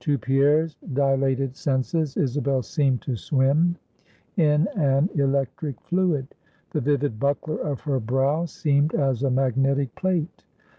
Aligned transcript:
To 0.00 0.16
Pierre's 0.16 0.74
dilated 0.94 1.54
senses 1.54 2.16
Isabel 2.16 2.62
seemed 2.62 3.02
to 3.02 3.14
swim 3.14 3.76
in 4.38 4.68
an 4.74 5.10
electric 5.14 5.78
fluid; 5.82 6.34
the 6.70 6.80
vivid 6.80 7.20
buckler 7.20 7.58
of 7.58 7.82
her 7.82 8.00
brow 8.00 8.46
seemed 8.46 8.94
as 8.94 9.22
a 9.22 9.28
magnetic 9.30 9.94
plate. 9.94 10.44